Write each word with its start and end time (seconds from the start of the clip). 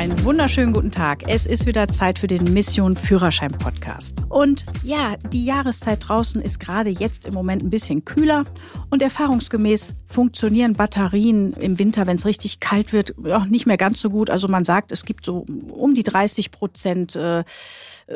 Einen 0.00 0.24
wunderschönen 0.24 0.72
guten 0.72 0.90
Tag. 0.90 1.24
Es 1.26 1.44
ist 1.44 1.66
wieder 1.66 1.86
Zeit 1.86 2.18
für 2.18 2.26
den 2.26 2.54
Mission 2.54 2.96
Führerschein 2.96 3.50
Podcast. 3.50 4.16
Und 4.30 4.64
ja, 4.82 5.18
die 5.30 5.44
Jahreszeit 5.44 6.08
draußen 6.08 6.40
ist 6.40 6.58
gerade 6.58 6.88
jetzt 6.88 7.26
im 7.26 7.34
Moment 7.34 7.62
ein 7.62 7.68
bisschen 7.68 8.06
kühler 8.06 8.46
und 8.88 9.02
erfahrungsgemäß 9.02 9.96
funktionieren 10.06 10.72
Batterien 10.72 11.52
im 11.52 11.78
Winter, 11.78 12.06
wenn 12.06 12.16
es 12.16 12.24
richtig 12.24 12.60
kalt 12.60 12.94
wird, 12.94 13.14
auch 13.30 13.44
nicht 13.44 13.66
mehr 13.66 13.76
ganz 13.76 14.00
so 14.00 14.08
gut. 14.08 14.30
Also 14.30 14.48
man 14.48 14.64
sagt, 14.64 14.90
es 14.90 15.04
gibt 15.04 15.26
so 15.26 15.44
um 15.70 15.92
die 15.92 16.02
30 16.02 16.50
Prozent 16.50 17.14
äh, 17.14 17.44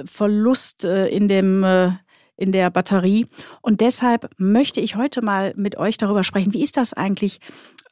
Verlust 0.07 0.87
äh, 0.87 1.09
in 1.09 1.29
dem 1.29 1.65
äh, 1.65 1.91
in 2.37 2.51
der 2.51 2.71
Batterie. 2.71 3.27
Und 3.63 3.81
deshalb 3.81 4.31
möchte 4.39 4.81
ich 4.81 4.97
heute 4.97 5.23
mal 5.23 5.53
mit 5.57 5.77
euch 5.77 5.99
darüber 5.99 6.25
sprechen, 6.25 6.53
wie 6.53 6.63
ist 6.63 6.77
das 6.77 6.93
eigentlich 6.93 7.41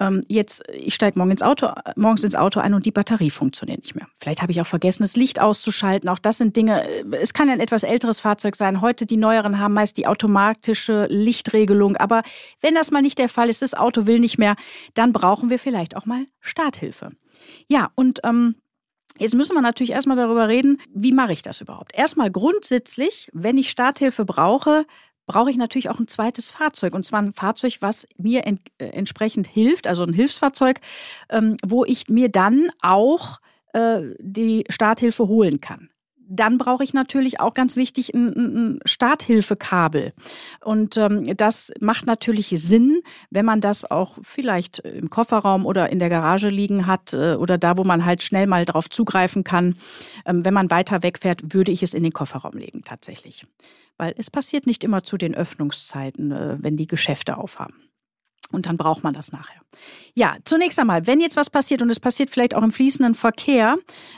ähm, 0.00 0.22
jetzt, 0.28 0.62
ich 0.72 0.94
steige 0.94 1.18
morgen 1.18 1.36
morgens 1.96 2.24
ins 2.24 2.36
Auto 2.36 2.60
ein 2.60 2.74
und 2.74 2.86
die 2.86 2.90
Batterie 2.90 3.30
funktioniert 3.30 3.80
nicht 3.80 3.94
mehr. 3.94 4.06
Vielleicht 4.20 4.42
habe 4.42 4.52
ich 4.52 4.60
auch 4.60 4.66
vergessen, 4.66 5.02
das 5.02 5.16
Licht 5.16 5.40
auszuschalten. 5.40 6.08
Auch 6.08 6.18
das 6.18 6.38
sind 6.38 6.56
Dinge, 6.56 6.86
es 7.12 7.32
kann 7.32 7.48
ein 7.48 7.60
etwas 7.60 7.82
älteres 7.82 8.20
Fahrzeug 8.20 8.56
sein. 8.56 8.80
Heute 8.80 9.06
die 9.06 9.16
neueren 9.16 9.58
haben 9.58 9.74
meist 9.74 9.96
die 9.96 10.06
automatische 10.06 11.06
Lichtregelung. 11.08 11.96
Aber 11.96 12.22
wenn 12.60 12.74
das 12.74 12.90
mal 12.90 13.02
nicht 13.02 13.18
der 13.18 13.28
Fall 13.28 13.48
ist, 13.48 13.62
das 13.62 13.74
Auto 13.74 14.06
will 14.06 14.18
nicht 14.18 14.38
mehr, 14.38 14.56
dann 14.94 15.12
brauchen 15.12 15.50
wir 15.50 15.58
vielleicht 15.58 15.96
auch 15.96 16.06
mal 16.06 16.26
Starthilfe. 16.40 17.10
Ja, 17.68 17.90
und 17.94 18.20
ähm, 18.24 18.56
Jetzt 19.18 19.34
müssen 19.34 19.54
wir 19.54 19.60
natürlich 19.60 19.92
erstmal 19.92 20.16
darüber 20.16 20.48
reden, 20.48 20.80
wie 20.94 21.12
mache 21.12 21.34
ich 21.34 21.42
das 21.42 21.60
überhaupt? 21.60 21.92
Erstmal 21.94 22.30
grundsätzlich, 22.30 23.28
wenn 23.34 23.58
ich 23.58 23.68
Starthilfe 23.68 24.24
brauche, 24.24 24.86
brauche 25.32 25.50
ich 25.50 25.56
natürlich 25.56 25.88
auch 25.88 25.98
ein 25.98 26.08
zweites 26.08 26.50
Fahrzeug. 26.50 26.94
Und 26.94 27.06
zwar 27.06 27.22
ein 27.22 27.32
Fahrzeug, 27.32 27.78
was 27.80 28.06
mir 28.18 28.46
ent 28.46 28.60
äh, 28.78 28.86
entsprechend 28.86 29.46
hilft, 29.46 29.86
also 29.86 30.04
ein 30.04 30.12
Hilfsfahrzeug, 30.12 30.80
ähm, 31.30 31.56
wo 31.64 31.84
ich 31.84 32.08
mir 32.08 32.28
dann 32.28 32.68
auch 32.82 33.40
äh, 33.72 34.02
die 34.20 34.64
Starthilfe 34.68 35.28
holen 35.28 35.60
kann 35.60 35.91
dann 36.32 36.56
brauche 36.56 36.82
ich 36.82 36.94
natürlich 36.94 37.40
auch 37.40 37.52
ganz 37.52 37.76
wichtig 37.76 38.14
ein, 38.14 38.28
ein 38.28 38.80
Starthilfekabel. 38.86 40.12
Und 40.64 40.96
ähm, 40.96 41.36
das 41.36 41.72
macht 41.80 42.06
natürlich 42.06 42.48
Sinn, 42.48 43.02
wenn 43.30 43.44
man 43.44 43.60
das 43.60 43.90
auch 43.90 44.16
vielleicht 44.22 44.78
im 44.80 45.10
Kofferraum 45.10 45.66
oder 45.66 45.90
in 45.90 45.98
der 45.98 46.08
Garage 46.08 46.48
liegen 46.48 46.86
hat 46.86 47.12
äh, 47.12 47.34
oder 47.34 47.58
da, 47.58 47.76
wo 47.76 47.84
man 47.84 48.04
halt 48.04 48.22
schnell 48.22 48.46
mal 48.46 48.64
drauf 48.64 48.88
zugreifen 48.88 49.44
kann. 49.44 49.76
Ähm, 50.24 50.44
wenn 50.44 50.54
man 50.54 50.70
weiter 50.70 51.02
wegfährt, 51.02 51.54
würde 51.54 51.70
ich 51.70 51.82
es 51.82 51.92
in 51.92 52.02
den 52.02 52.12
Kofferraum 52.12 52.54
legen 52.54 52.82
tatsächlich. 52.84 53.44
Weil 53.98 54.14
es 54.16 54.30
passiert 54.30 54.66
nicht 54.66 54.84
immer 54.84 55.02
zu 55.02 55.18
den 55.18 55.34
Öffnungszeiten, 55.34 56.32
äh, 56.32 56.56
wenn 56.60 56.76
die 56.76 56.86
Geschäfte 56.86 57.36
aufhaben. 57.36 57.91
Und 58.52 58.66
dann 58.66 58.76
braucht 58.76 59.02
man 59.02 59.14
das 59.14 59.32
nachher. 59.32 59.60
Ja, 60.14 60.34
zunächst 60.44 60.78
einmal, 60.78 61.06
wenn 61.06 61.20
jetzt 61.20 61.36
was 61.36 61.48
passiert 61.48 61.82
und 61.82 61.90
es 61.90 61.98
passiert 61.98 62.30
vielleicht 62.30 62.54
auch 62.54 62.62
im 62.62 62.70
fließenden 62.70 63.14
Verkehr, 63.14 63.76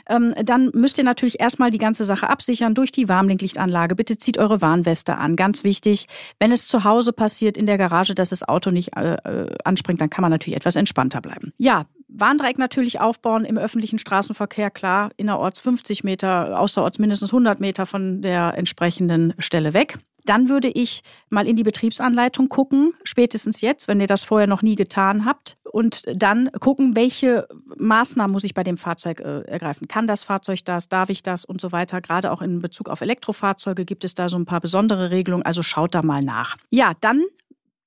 ähm, 0.09 0.33
dann 0.43 0.71
müsst 0.73 0.97
ihr 0.97 1.03
natürlich 1.03 1.39
erstmal 1.39 1.71
die 1.71 1.77
ganze 1.77 2.03
Sache 2.03 2.29
absichern 2.29 2.73
durch 2.73 2.91
die 2.91 3.07
Warnblinklichtanlage. 3.07 3.95
Bitte 3.95 4.17
zieht 4.17 4.37
eure 4.37 4.61
Warnweste 4.61 5.15
an. 5.15 5.35
Ganz 5.35 5.63
wichtig, 5.63 6.07
wenn 6.39 6.51
es 6.51 6.67
zu 6.67 6.83
Hause 6.83 7.13
passiert, 7.13 7.57
in 7.57 7.65
der 7.65 7.77
Garage, 7.77 8.13
dass 8.13 8.29
das 8.29 8.47
Auto 8.47 8.71
nicht 8.71 8.95
äh, 8.97 9.15
äh 9.15 9.55
anspringt, 9.63 10.01
dann 10.01 10.09
kann 10.09 10.21
man 10.21 10.31
natürlich 10.31 10.57
etwas 10.57 10.75
entspannter 10.75 11.21
bleiben. 11.21 11.53
Ja, 11.57 11.85
Warndreieck 12.07 12.57
natürlich 12.57 12.99
aufbauen 12.99 13.45
im 13.45 13.57
öffentlichen 13.57 13.99
Straßenverkehr, 13.99 14.69
klar, 14.71 15.11
innerorts 15.17 15.59
50 15.59 16.03
Meter, 16.03 16.59
außerorts 16.59 16.99
mindestens 16.99 17.31
100 17.31 17.59
Meter 17.59 17.85
von 17.85 18.21
der 18.21 18.57
entsprechenden 18.57 19.33
Stelle 19.39 19.73
weg. 19.73 19.97
Dann 20.25 20.49
würde 20.49 20.67
ich 20.67 21.01
mal 21.29 21.47
in 21.47 21.55
die 21.55 21.63
Betriebsanleitung 21.63 22.49
gucken, 22.49 22.93
spätestens 23.03 23.61
jetzt, 23.61 23.87
wenn 23.87 24.01
ihr 24.01 24.07
das 24.07 24.23
vorher 24.23 24.47
noch 24.47 24.61
nie 24.61 24.75
getan 24.75 25.25
habt. 25.25 25.57
Und 25.71 26.03
dann 26.13 26.51
gucken, 26.59 26.95
welche 26.95 27.47
Maßnahmen 27.77 28.31
muss 28.31 28.43
ich 28.43 28.53
bei 28.53 28.63
dem 28.63 28.77
Fahrzeug 28.77 29.19
äh, 29.19 29.41
ergreifen. 29.41 29.87
Kann 29.87 30.07
das 30.07 30.23
Fahrzeug 30.23 30.63
das? 30.63 30.89
Darf 30.89 31.09
ich 31.09 31.21
das? 31.21 31.45
Und 31.45 31.59
so 31.59 31.71
weiter. 31.71 32.01
Gerade 32.01 32.31
auch 32.31 32.41
in 32.41 32.59
Bezug 32.59 32.89
auf 32.89 33.01
Elektrofahrzeuge 33.01 33.85
gibt 33.85 34.03
es 34.05 34.15
da 34.15 34.29
so 34.29 34.37
ein 34.37 34.45
paar 34.45 34.61
besondere 34.61 35.11
Regelungen. 35.11 35.45
Also 35.45 35.61
schaut 35.61 35.93
da 35.93 36.01
mal 36.01 36.21
nach. 36.21 36.55
Ja, 36.69 36.93
dann 37.01 37.25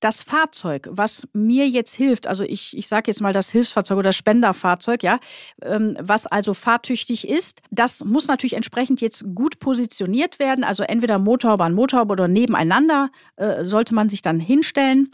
das 0.00 0.22
Fahrzeug, 0.22 0.88
was 0.90 1.26
mir 1.32 1.68
jetzt 1.68 1.94
hilft, 1.94 2.26
also 2.26 2.44
ich, 2.44 2.76
ich 2.76 2.88
sage 2.88 3.10
jetzt 3.10 3.20
mal 3.20 3.32
das 3.32 3.50
Hilfsfahrzeug 3.50 3.98
oder 3.98 4.12
Spenderfahrzeug, 4.12 5.02
ja, 5.02 5.18
ähm, 5.62 5.96
was 6.00 6.26
also 6.26 6.54
fahrtüchtig 6.54 7.28
ist, 7.28 7.62
das 7.70 8.04
muss 8.04 8.28
natürlich 8.28 8.54
entsprechend 8.54 9.00
jetzt 9.00 9.24
gut 9.34 9.58
positioniert 9.58 10.38
werden. 10.38 10.64
Also 10.64 10.82
entweder 10.84 11.18
Motorhaube 11.18 11.64
an 11.64 11.74
Motorhaube 11.74 12.12
oder 12.12 12.28
nebeneinander 12.28 13.10
äh, 13.36 13.64
sollte 13.64 13.94
man 13.94 14.08
sich 14.08 14.22
dann 14.22 14.40
hinstellen 14.40 15.10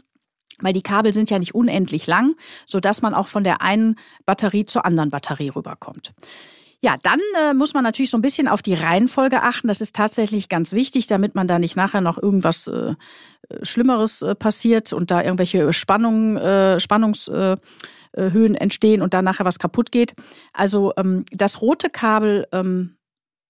weil 0.61 0.73
die 0.73 0.83
Kabel 0.83 1.13
sind 1.13 1.31
ja 1.31 1.41
nicht 1.41 1.55
unendlich 1.55 2.07
lang, 2.07 2.37
sodass 2.65 3.03
man 3.03 3.13
auch 3.13 3.27
von 3.27 3.43
der 3.43 3.61
einen 3.61 3.97
Batterie 4.25 4.65
zur 4.65 4.87
anderen 4.87 5.11
Batterie 5.11 5.49
rüberkommt. 5.49 6.13
Ja, 6.85 6.97
dann 7.01 7.21
äh, 7.41 7.55
muss 7.55 7.73
man 7.73 7.83
natürlich 7.83 8.11
so 8.11 8.19
ein 8.19 8.21
bisschen 8.21 8.47
auf 8.47 8.61
die 8.61 8.75
Reihenfolge 8.75 9.41
achten. 9.41 9.69
Das 9.69 9.81
ist 9.81 9.97
tatsächlich 9.97 10.51
ganz 10.51 10.73
wichtig, 10.73 11.07
damit 11.07 11.35
man 11.35 11.49
da 11.49 11.59
nicht 11.59 11.77
nachher 11.77 12.03
noch 12.03 12.23
irgendwas 12.23 12.67
äh, 12.67 12.93
äh 13.49 13.65
Schlimmeres 13.65 14.21
äh, 14.21 14.35
passiert 14.35 14.93
und 14.93 15.11
da 15.11 15.23
irgendwelche 15.23 15.73
Spannungen, 15.73 16.37
äh, 16.37 16.79
Spannungshöhen 16.81 17.57
äh, 18.13 18.59
entstehen 18.59 19.01
und 19.01 19.15
da 19.15 19.23
nachher 19.23 19.47
was 19.47 19.59
kaputt 19.59 19.93
geht. 19.93 20.13
Also 20.53 20.93
ähm, 20.99 21.25
das 21.31 21.63
rote 21.63 21.89
Kabel 21.89 22.47
ähm, 22.53 22.99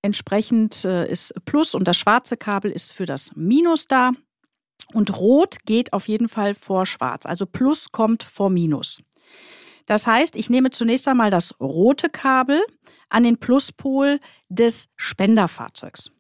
entsprechend 0.01 0.85
ist 0.85 1.35
Plus 1.45 1.75
und 1.75 1.89
das 1.89 1.97
schwarze 1.97 2.37
Kabel 2.37 2.71
ist 2.71 2.93
für 2.93 3.07
das 3.07 3.33
Minus 3.35 3.89
da. 3.89 4.13
Und 4.93 5.17
Rot 5.17 5.57
geht 5.65 5.93
auf 5.93 6.07
jeden 6.07 6.29
Fall 6.29 6.55
vor 6.55 6.87
Schwarz. 6.87 7.27
Also 7.27 7.47
Plus 7.47 7.91
kommt 7.91 8.23
vor 8.23 8.51
Minus. 8.51 9.01
Das 9.87 10.07
heißt, 10.07 10.37
ich 10.37 10.51
nehme 10.51 10.71
zunächst 10.71 11.07
einmal 11.09 11.31
das 11.31 11.59
rote 11.61 12.09
Kabel 12.09 12.63
an 13.09 13.23
den 13.23 13.39
Pluspol 13.39 14.21
des 14.49 14.89
Spenderfahrzeugs. 14.97 16.11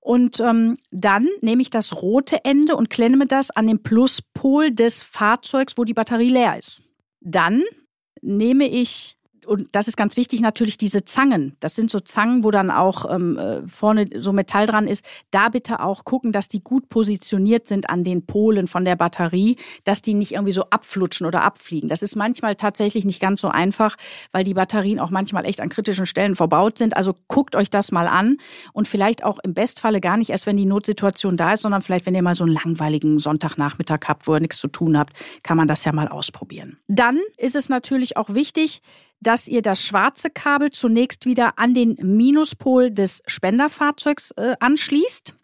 Und 0.00 0.40
ähm, 0.40 0.78
dann 0.90 1.28
nehme 1.42 1.62
ich 1.62 1.70
das 1.70 2.02
rote 2.02 2.44
Ende 2.44 2.74
und 2.74 2.90
klemme 2.90 3.26
das 3.26 3.52
an 3.52 3.68
den 3.68 3.84
Pluspol 3.84 4.72
des 4.72 5.02
Fahrzeugs, 5.02 5.78
wo 5.78 5.84
die 5.84 5.94
Batterie 5.94 6.30
leer 6.30 6.58
ist. 6.58 6.82
Dann 7.20 7.62
nehme 8.20 8.66
ich 8.68 9.16
und 9.46 9.68
das 9.72 9.88
ist 9.88 9.96
ganz 9.96 10.16
wichtig, 10.16 10.40
natürlich 10.40 10.78
diese 10.78 11.04
Zangen. 11.04 11.56
Das 11.60 11.74
sind 11.74 11.90
so 11.90 12.00
Zangen, 12.00 12.44
wo 12.44 12.50
dann 12.50 12.70
auch 12.70 13.12
ähm, 13.12 13.38
äh, 13.38 13.66
vorne 13.66 14.06
so 14.16 14.32
Metall 14.32 14.66
dran 14.66 14.86
ist. 14.86 15.04
Da 15.30 15.48
bitte 15.48 15.80
auch 15.80 16.04
gucken, 16.04 16.32
dass 16.32 16.48
die 16.48 16.62
gut 16.62 16.88
positioniert 16.88 17.66
sind 17.66 17.90
an 17.90 18.04
den 18.04 18.24
Polen 18.26 18.66
von 18.68 18.84
der 18.84 18.96
Batterie, 18.96 19.56
dass 19.84 20.02
die 20.02 20.14
nicht 20.14 20.32
irgendwie 20.32 20.52
so 20.52 20.64
abflutschen 20.70 21.26
oder 21.26 21.42
abfliegen. 21.42 21.88
Das 21.88 22.02
ist 22.02 22.16
manchmal 22.16 22.56
tatsächlich 22.56 23.04
nicht 23.04 23.20
ganz 23.20 23.40
so 23.40 23.48
einfach, 23.48 23.96
weil 24.30 24.44
die 24.44 24.54
Batterien 24.54 25.00
auch 25.00 25.10
manchmal 25.10 25.44
echt 25.44 25.60
an 25.60 25.68
kritischen 25.68 26.06
Stellen 26.06 26.36
verbaut 26.36 26.78
sind. 26.78 26.96
Also 26.96 27.14
guckt 27.28 27.56
euch 27.56 27.70
das 27.70 27.92
mal 27.92 28.06
an 28.06 28.38
und 28.72 28.88
vielleicht 28.88 29.24
auch 29.24 29.38
im 29.42 29.54
Bestfalle 29.54 30.00
gar 30.00 30.16
nicht 30.16 30.30
erst, 30.30 30.46
wenn 30.46 30.56
die 30.56 30.66
Notsituation 30.66 31.36
da 31.36 31.54
ist, 31.54 31.62
sondern 31.62 31.82
vielleicht, 31.82 32.06
wenn 32.06 32.14
ihr 32.14 32.22
mal 32.22 32.34
so 32.34 32.44
einen 32.44 32.54
langweiligen 32.54 33.18
Sonntagnachmittag 33.18 34.00
habt, 34.06 34.26
wo 34.26 34.34
ihr 34.34 34.40
nichts 34.40 34.58
zu 34.58 34.68
tun 34.68 34.96
habt, 34.98 35.14
kann 35.42 35.56
man 35.56 35.68
das 35.68 35.84
ja 35.84 35.92
mal 35.92 36.08
ausprobieren. 36.08 36.78
Dann 36.88 37.18
ist 37.36 37.56
es 37.56 37.68
natürlich 37.68 38.16
auch 38.16 38.34
wichtig, 38.34 38.82
dass 39.22 39.46
ihr 39.46 39.62
das 39.62 39.82
schwarze 39.82 40.30
Kabel 40.30 40.70
zunächst 40.70 41.26
wieder 41.26 41.58
an 41.58 41.74
den 41.74 41.96
Minuspol 42.00 42.90
des 42.90 43.22
Spenderfahrzeugs 43.26 44.32
äh, 44.32 44.56
anschließt 44.58 45.34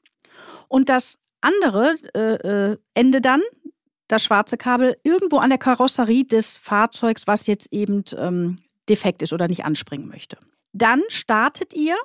und 0.69 0.89
das 0.89 1.19
andere 1.41 1.95
äh, 2.15 2.73
äh, 2.73 2.79
Ende 2.95 3.21
dann, 3.21 3.41
das 4.09 4.25
schwarze 4.25 4.57
Kabel, 4.57 4.97
irgendwo 5.05 5.39
an 5.39 5.51
der 5.51 5.59
Karosserie 5.59 6.25
des 6.25 6.57
Fahrzeugs, 6.57 7.27
was 7.27 7.47
jetzt 7.47 7.73
eben 7.73 8.05
ähm, 8.17 8.57
defekt 8.89 9.23
ist 9.23 9.33
oder 9.33 9.49
nicht 9.49 9.65
anspringen 9.65 10.09
möchte. 10.09 10.39
Dann 10.73 11.03
startet 11.09 11.75
ihr 11.75 11.97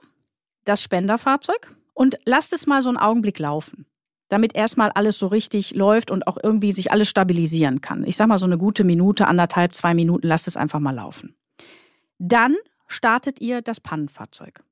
das 0.65 0.83
Spenderfahrzeug 0.83 1.75
und 1.93 2.17
lasst 2.25 2.53
es 2.53 2.67
mal 2.67 2.81
so 2.81 2.89
einen 2.89 2.97
Augenblick 2.97 3.39
laufen 3.39 3.85
damit 4.29 4.55
erstmal 4.55 4.89
alles 4.89 5.19
so 5.19 5.27
richtig 5.27 5.75
läuft 5.75 6.09
und 6.09 6.25
auch 6.25 6.37
irgendwie 6.41 6.71
sich 6.71 6.91
alles 6.91 7.07
stabilisieren 7.07 7.81
kann. 7.81 8.03
Ich 8.03 8.17
sag 8.17 8.27
mal 8.27 8.39
so 8.39 8.47
eine 8.47 8.57
gute 8.57 8.83
Minute, 8.83 9.27
anderthalb, 9.27 9.75
zwei 9.75 9.93
Minuten, 9.93 10.25
lasst 10.25 10.47
es 10.47 10.57
einfach 10.57 10.79
mal 10.79 10.95
laufen. 10.95 11.35
Dann 12.25 12.55
startet 12.87 13.41
ihr 13.41 13.61
das 13.61 13.81
Pannenfahrzeug. 13.81 14.63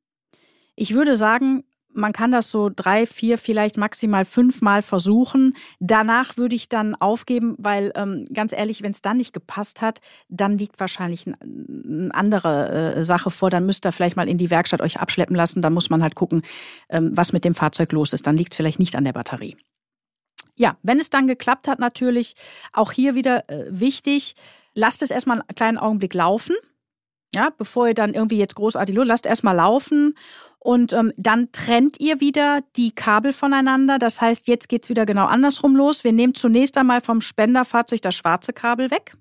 Ich 0.78 0.94
würde 0.94 1.18
sagen, 1.18 1.66
man 1.94 2.14
kann 2.14 2.32
das 2.32 2.50
so 2.50 2.70
drei, 2.74 3.06
vier, 3.06 3.38
vielleicht 3.38 3.76
maximal 3.76 4.24
fünfmal 4.24 4.82
versuchen. 4.82 5.54
Danach 5.82 6.38
würde 6.38 6.56
ich 6.56 6.70
dann 6.70 6.96
aufgeben, 6.96 7.56
weil 7.58 7.92
ähm, 7.96 8.26
ganz 8.34 8.54
ehrlich, 8.54 8.84
wenn 8.84 8.94
es 8.94 9.02
dann 9.02 9.18
nicht 9.18 9.34
gepasst 9.34 9.82
hat, 9.82 10.00
dann 10.30 10.58
liegt 10.58 10.80
wahrscheinlich 10.80 11.28
eine 11.28 11.38
ein 11.42 12.12
andere 12.14 12.96
äh, 12.96 13.04
Sache 13.04 13.30
vor. 13.30 13.50
Dann 13.50 13.66
müsst 13.66 13.86
ihr 13.86 13.92
vielleicht 13.92 14.16
mal 14.16 14.30
in 14.30 14.38
die 14.38 14.50
Werkstatt 14.50 14.80
euch 14.80 15.02
abschleppen 15.02 15.36
lassen. 15.36 15.62
Dann 15.62 15.74
muss 15.74 15.90
man 15.90 16.02
halt 16.02 16.16
gucken, 16.16 16.44
ähm, 16.88 17.12
was 17.14 17.34
mit 17.34 17.44
dem 17.44 17.54
Fahrzeug 17.54 17.92
los 17.92 18.14
ist. 18.14 18.26
Dann 18.28 18.38
liegt 18.38 18.54
es 18.54 18.58
vielleicht 18.58 18.80
nicht 18.80 18.96
an 18.96 19.04
der 19.04 19.14
Batterie. 19.14 19.58
Ja, 20.56 20.78
wenn 20.84 21.02
es 21.02 21.10
dann 21.10 21.28
geklappt 21.28 21.68
hat, 21.68 21.80
natürlich 21.80 22.36
auch 22.72 22.94
hier 22.94 23.14
wieder 23.14 23.50
äh, 23.50 23.66
wichtig, 23.70 24.36
lasst 24.74 25.02
es 25.02 25.12
erstmal 25.12 25.42
einen 25.42 25.56
kleinen 25.56 25.78
Augenblick 25.78 26.14
laufen. 26.14 26.56
Ja, 27.34 27.50
bevor 27.58 27.88
ihr 27.88 27.94
dann 27.94 28.14
irgendwie 28.14 28.38
jetzt 28.38 28.56
großartig 28.56 28.94
los, 28.96 29.08
lasst 29.08 29.26
erstmal 29.26 29.56
laufen 29.56 30.16
und 30.60 30.94
ähm, 30.94 31.12
dann 31.18 31.52
trennt 31.52 32.00
ihr 32.00 32.20
wieder 32.20 32.62
die 32.76 32.92
Kabel 32.92 33.34
voneinander. 33.34 33.98
Das 33.98 34.22
heißt, 34.22 34.48
jetzt 34.48 34.70
geht 34.70 34.84
es 34.84 34.90
wieder 34.90 35.06
genau 35.06 35.26
andersrum 35.26 35.76
los. 35.76 36.04
Wir 36.04 36.14
nehmen 36.14 36.36
zunächst 36.36 36.78
einmal 36.78 37.02
vom 37.02 37.22
Spenderfahrzeug 37.22 38.02
das 38.02 38.16
schwarze 38.16 38.54
Kabel 38.54 38.92
weg. 38.92 39.14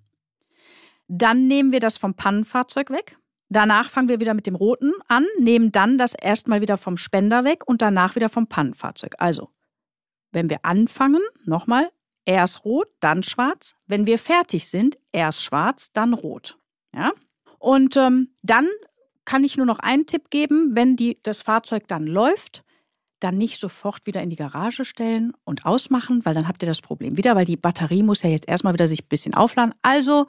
Dann 1.08 1.46
nehmen 1.46 1.72
wir 1.72 1.80
das 1.80 1.96
vom 1.96 2.14
Pannenfahrzeug 2.14 2.90
weg. 2.90 3.16
Danach 3.48 3.90
fangen 3.90 4.08
wir 4.08 4.20
wieder 4.20 4.34
mit 4.34 4.46
dem 4.46 4.54
roten 4.54 4.92
an, 5.08 5.26
nehmen 5.38 5.72
dann 5.72 5.98
das 5.98 6.14
erstmal 6.14 6.60
wieder 6.60 6.76
vom 6.76 6.96
Spender 6.96 7.42
weg 7.42 7.66
und 7.66 7.82
danach 7.82 8.14
wieder 8.14 8.28
vom 8.28 8.46
Pannenfahrzeug. 8.46 9.14
Also, 9.18 9.48
wenn 10.30 10.50
wir 10.50 10.58
anfangen, 10.64 11.22
nochmal, 11.44 11.90
erst 12.26 12.64
rot, 12.64 12.88
dann 13.00 13.22
schwarz. 13.22 13.74
Wenn 13.86 14.06
wir 14.06 14.18
fertig 14.18 14.68
sind, 14.68 14.98
erst 15.10 15.42
schwarz, 15.42 15.90
dann 15.92 16.14
rot. 16.14 16.58
Ja? 16.94 17.12
Und 17.60 17.96
ähm, 17.96 18.30
dann 18.42 18.66
kann 19.24 19.44
ich 19.44 19.56
nur 19.56 19.66
noch 19.66 19.78
einen 19.78 20.06
Tipp 20.06 20.30
geben, 20.30 20.74
wenn 20.74 20.96
die, 20.96 21.18
das 21.22 21.42
Fahrzeug 21.42 21.86
dann 21.86 22.06
läuft, 22.06 22.64
dann 23.20 23.36
nicht 23.36 23.60
sofort 23.60 24.06
wieder 24.06 24.22
in 24.22 24.30
die 24.30 24.36
Garage 24.36 24.86
stellen 24.86 25.34
und 25.44 25.66
ausmachen, 25.66 26.24
weil 26.24 26.34
dann 26.34 26.48
habt 26.48 26.62
ihr 26.62 26.66
das 26.66 26.80
Problem 26.80 27.18
wieder, 27.18 27.36
weil 27.36 27.44
die 27.44 27.58
Batterie 27.58 28.02
muss 28.02 28.22
ja 28.22 28.30
jetzt 28.30 28.48
erstmal 28.48 28.72
wieder 28.72 28.86
sich 28.86 29.04
ein 29.04 29.08
bisschen 29.08 29.34
aufladen. 29.34 29.74
Also 29.82 30.26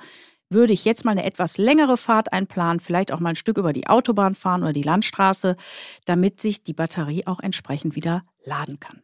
würde 0.50 0.74
ich 0.74 0.84
jetzt 0.84 1.06
mal 1.06 1.12
eine 1.12 1.24
etwas 1.24 1.58
längere 1.58 1.96
Fahrt 1.96 2.34
einplanen, 2.34 2.82
vielleicht 2.82 3.14
auch 3.14 3.22
mal 3.22 3.30
ein 3.30 3.36
Stück 3.36 3.58
über 3.58 3.72
die 3.72 3.88
Autobahn 3.88 4.36
fahren 4.36 4.62
oder 4.62 4.74
die 4.74 4.84
Landstraße, 4.84 5.56
damit 6.04 6.42
sich 6.42 6.62
die 6.62 6.74
Batterie 6.74 7.26
auch 7.26 7.40
entsprechend 7.40 7.96
wieder 7.96 8.26
laden 8.44 8.82
kann. 8.82 9.02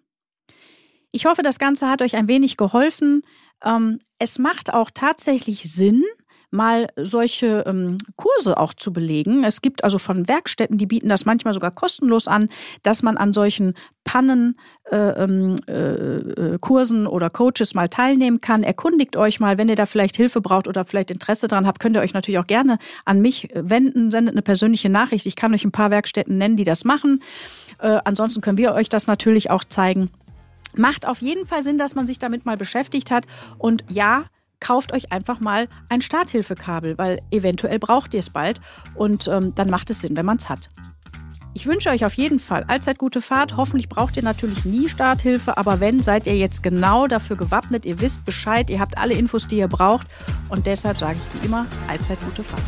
Ich 1.11 1.25
hoffe, 1.25 1.43
das 1.43 1.59
Ganze 1.59 1.89
hat 1.89 2.01
euch 2.01 2.17
ein 2.17 2.27
wenig 2.27 2.57
geholfen. 2.57 3.21
Ähm, 3.63 3.99
es 4.19 4.37
macht 4.37 4.73
auch 4.73 4.91
tatsächlich 4.93 5.71
Sinn, 5.71 6.03
mal 6.49 6.87
solche 6.95 7.63
ähm, 7.67 7.97
Kurse 8.15 8.57
auch 8.57 8.73
zu 8.73 8.93
belegen. 8.93 9.43
Es 9.43 9.61
gibt 9.61 9.83
also 9.83 9.97
von 9.97 10.27
Werkstätten, 10.27 10.77
die 10.77 10.85
bieten 10.85 11.09
das 11.09 11.25
manchmal 11.25 11.53
sogar 11.53 11.71
kostenlos 11.71 12.27
an, 12.27 12.49
dass 12.83 13.03
man 13.03 13.17
an 13.17 13.33
solchen 13.33 13.73
Pannen 14.03 14.57
äh, 14.89 14.95
ähm, 14.95 15.55
äh, 15.67 16.55
äh, 16.55 17.07
oder 17.07 17.29
Coaches 17.29 17.73
mal 17.73 17.89
teilnehmen 17.89 18.39
kann. 18.39 18.63
Erkundigt 18.63 19.17
euch 19.17 19.39
mal, 19.39 19.57
wenn 19.57 19.67
ihr 19.67 19.75
da 19.75 19.85
vielleicht 19.85 20.15
Hilfe 20.15 20.39
braucht 20.39 20.67
oder 20.67 20.85
vielleicht 20.85 21.11
Interesse 21.11 21.49
dran 21.49 21.67
habt, 21.67 21.81
könnt 21.81 21.97
ihr 21.97 22.01
euch 22.01 22.13
natürlich 22.13 22.39
auch 22.39 22.47
gerne 22.47 22.79
an 23.03 23.21
mich 23.21 23.49
wenden, 23.53 24.11
sendet 24.11 24.33
eine 24.33 24.41
persönliche 24.41 24.89
Nachricht. 24.89 25.25
Ich 25.25 25.35
kann 25.35 25.53
euch 25.53 25.65
ein 25.65 25.71
paar 25.71 25.91
Werkstätten 25.91 26.37
nennen, 26.37 26.55
die 26.55 26.63
das 26.63 26.85
machen. 26.85 27.21
Äh, 27.79 27.99
ansonsten 28.05 28.39
können 28.39 28.57
wir 28.57 28.73
euch 28.73 28.87
das 28.87 29.07
natürlich 29.07 29.51
auch 29.51 29.65
zeigen. 29.65 30.09
Macht 30.77 31.05
auf 31.05 31.21
jeden 31.21 31.45
Fall 31.45 31.63
Sinn, 31.63 31.77
dass 31.77 31.95
man 31.95 32.07
sich 32.07 32.19
damit 32.19 32.45
mal 32.45 32.55
beschäftigt 32.55 33.11
hat. 33.11 33.25
Und 33.57 33.83
ja, 33.89 34.25
kauft 34.59 34.93
euch 34.93 35.11
einfach 35.11 35.39
mal 35.39 35.67
ein 35.89 36.01
Starthilfekabel, 36.01 36.97
weil 36.97 37.19
eventuell 37.31 37.79
braucht 37.79 38.13
ihr 38.13 38.19
es 38.19 38.29
bald 38.29 38.59
und 38.95 39.27
ähm, 39.27 39.53
dann 39.55 39.69
macht 39.69 39.89
es 39.89 40.01
Sinn, 40.01 40.17
wenn 40.17 40.25
man 40.25 40.37
es 40.37 40.49
hat. 40.49 40.69
Ich 41.53 41.65
wünsche 41.65 41.89
euch 41.89 42.05
auf 42.05 42.13
jeden 42.13 42.39
Fall 42.39 42.65
allzeit 42.67 42.99
gute 42.99 43.19
Fahrt. 43.19 43.57
Hoffentlich 43.57 43.89
braucht 43.89 44.15
ihr 44.15 44.21
natürlich 44.21 44.63
nie 44.63 44.89
Starthilfe, 44.89 45.57
aber 45.57 45.79
wenn, 45.79 46.03
seid 46.03 46.27
ihr 46.27 46.37
jetzt 46.37 46.61
genau 46.61 47.07
dafür 47.07 47.35
gewappnet. 47.35 47.83
Ihr 47.83 47.99
wisst 47.99 48.25
Bescheid, 48.25 48.69
ihr 48.69 48.79
habt 48.79 48.97
alle 48.99 49.15
Infos, 49.15 49.47
die 49.47 49.57
ihr 49.57 49.67
braucht. 49.67 50.05
Und 50.49 50.67
deshalb 50.67 50.99
sage 50.99 51.17
ich 51.17 51.41
wie 51.41 51.47
immer, 51.47 51.65
allzeit 51.87 52.19
gute 52.23 52.43
Fahrt. 52.43 52.61